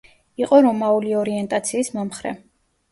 იყო 0.43 0.61
რომაული 0.67 1.13
ორიენტაციის 1.21 1.95
მომხრე. 1.99 2.37